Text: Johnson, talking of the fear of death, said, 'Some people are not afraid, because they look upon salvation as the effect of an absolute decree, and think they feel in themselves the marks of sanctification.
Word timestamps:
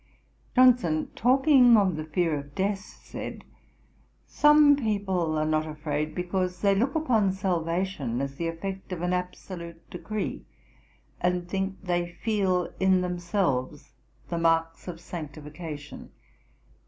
Johnson, 0.55 1.11
talking 1.15 1.77
of 1.77 1.95
the 1.95 2.05
fear 2.05 2.35
of 2.35 2.55
death, 2.55 2.79
said, 3.03 3.43
'Some 4.25 4.75
people 4.75 5.37
are 5.37 5.45
not 5.45 5.67
afraid, 5.67 6.15
because 6.15 6.59
they 6.61 6.73
look 6.73 6.95
upon 6.95 7.31
salvation 7.33 8.19
as 8.19 8.33
the 8.33 8.47
effect 8.47 8.91
of 8.93 9.03
an 9.03 9.13
absolute 9.13 9.87
decree, 9.91 10.43
and 11.19 11.47
think 11.47 11.83
they 11.83 12.13
feel 12.23 12.73
in 12.79 13.01
themselves 13.01 13.91
the 14.29 14.39
marks 14.39 14.87
of 14.87 14.99
sanctification. 14.99 16.09